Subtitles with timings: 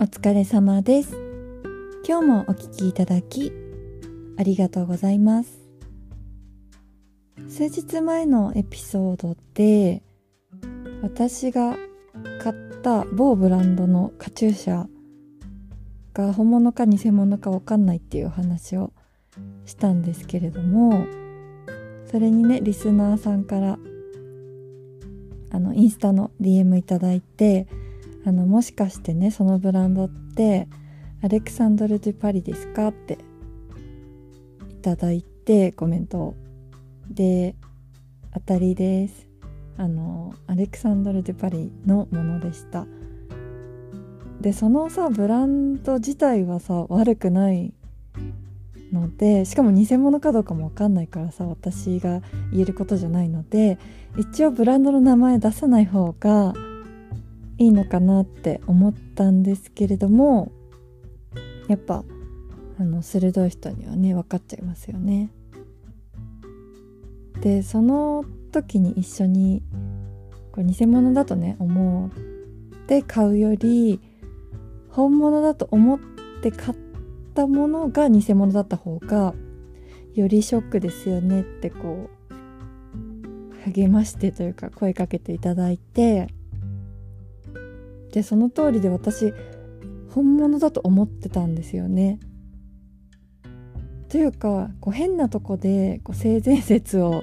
[0.00, 1.12] お疲れ様です。
[2.06, 3.52] 今日もお聞きいただき
[4.36, 5.58] ありがとうございます。
[7.48, 10.04] 数日前のエピソードで
[11.02, 11.76] 私が
[12.40, 14.86] 買った某ブランドのカチューシャ
[16.14, 18.92] が本物か偽物か分かんないっていうお話を
[19.64, 21.06] したんですけれども
[22.08, 23.78] それにねリスナーさんから
[25.50, 27.66] あのインスタの DM いただいて
[28.28, 30.68] あのもしかしてねそのブランドって
[31.22, 32.88] アレクサンドル・デュ・パリですか？
[32.88, 33.16] って
[34.70, 36.34] いただいてコメント
[37.10, 37.54] で
[38.34, 39.26] 当たりです。
[39.78, 42.86] あのアレクサンドル・デュ・パリのものでした。
[44.42, 47.72] でそのさブランド自体はさ悪くない
[48.92, 52.20] のでしかも偽物かどうかも分かんないからさ私が
[52.52, 53.78] 言えることじゃないので
[54.18, 56.52] 一応ブランドの名前出さない方が
[57.58, 60.52] いいのかなって思ったんですけれども
[61.68, 62.04] やっぱ
[62.78, 65.30] あの鋭い人にはね分かっちゃいますよね。
[67.40, 69.62] でその時に一緒に
[70.52, 72.10] これ偽物だとね思っ
[72.86, 74.00] て買うより
[74.90, 76.00] 本物だと思っ
[76.42, 76.78] て買っ
[77.34, 79.34] たものが偽物だった方が
[80.14, 86.28] よりショックですよねってこう励ましてというか声かけていただいて
[88.12, 89.32] でその通りで私
[90.10, 92.18] 本物だと思ってたんですよね。
[94.08, 97.22] というかこう変なとこでこう性善説を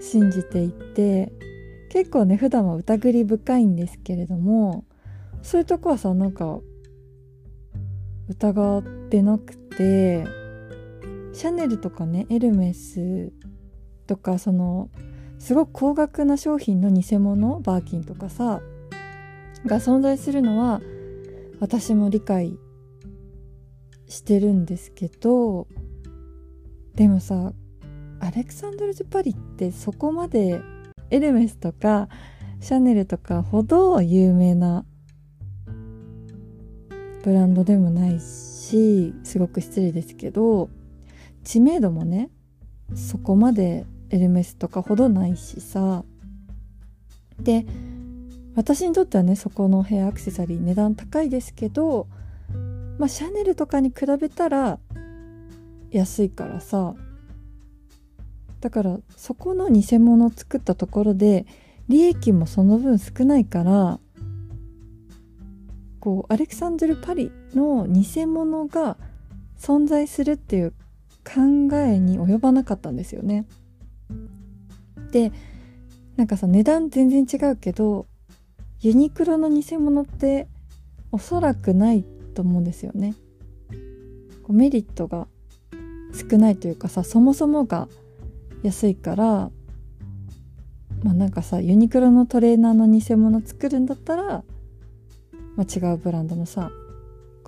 [0.00, 1.32] 信じていて
[1.90, 4.84] 結構ね普段は疑り深いんですけれども
[5.42, 6.60] そういうとこはさなんか
[8.28, 10.24] 疑ってなくて
[11.32, 13.32] シャネルとかねエルメス
[14.06, 14.90] とかその
[15.38, 18.60] すごく高額な商品の偽物バーキンとかさ
[19.66, 20.80] が存在するのは
[21.60, 22.58] 私も理解
[24.06, 25.66] してるんですけど
[26.94, 27.52] でもさ
[28.20, 30.60] アレクサンドル・ジュパリってそこまで
[31.10, 32.08] エルメスとか
[32.60, 34.84] シャネルとかほど有名な
[37.22, 40.68] ブランドでもないしすごく失礼ですけど
[41.44, 42.30] 知名度もね
[42.94, 46.04] そこまでエルメスとかほどないしさ。
[47.38, 47.66] で
[48.58, 52.08] 私にとってはねそこのヘアアクセサリー値段高いですけど
[52.98, 54.80] まあシャネルとかに比べたら
[55.92, 56.96] 安いからさ
[58.60, 61.46] だからそこの偽物を作ったところで
[61.86, 64.00] 利益もその分少ないから
[66.00, 68.96] こうアレクサンドル・パリの偽物が
[69.56, 70.72] 存在するっていう
[71.24, 73.46] 考えに及ばなかったんですよね。
[75.12, 75.30] で
[76.16, 78.06] なんかさ値段全然違うけど
[78.80, 80.48] ユニクロの偽物って
[81.10, 83.14] おそらくないと思うんですよね。
[84.42, 85.26] こうメリットが
[86.30, 87.88] 少ないというかさそもそもが
[88.62, 89.50] 安いから
[91.02, 94.44] まあなんかさユニクロのトレーナーの偽物作るんだったら、
[95.56, 96.70] まあ、違うブランドのさ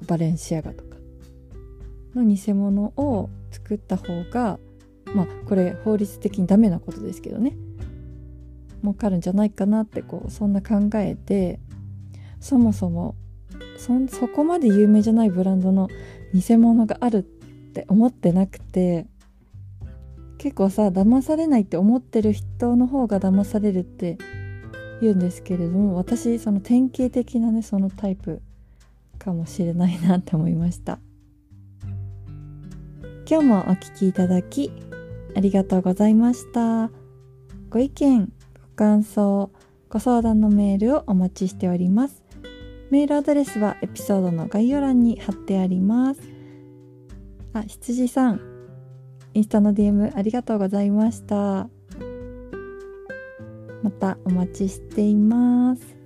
[0.07, 0.97] バレンシアガとか
[2.15, 4.59] の偽物を作った方が
[5.15, 7.57] まあこれ法律的にダメなことですけどね
[8.83, 11.61] 儲かるんじゃないかなってこうそんな考えて
[12.41, 13.15] そもそも
[13.77, 15.89] そそこまで有名じゃないブランドの
[16.35, 19.07] 偽物があるって思ってなくて
[20.39, 24.17] 結構さ騙されないって思ってる人の方が騙されるって
[25.01, 28.41] 言うんですけれども私その典型的なねそのタイプ
[29.19, 30.99] かもしれないなって思いました。
[33.29, 34.73] 今日もお聴きいただき
[35.37, 36.91] ありがとうございました。
[37.69, 38.33] ご意見
[38.81, 39.51] 感想
[39.91, 42.23] ご相談のメールをお待ちしております
[42.91, 46.23] メールアドレスはエピソードの概要欄に貼ってあります
[47.53, 48.41] あ、羊さん
[49.35, 51.69] インスタの DM ありがとうございました。
[53.83, 56.01] またお待ちしています。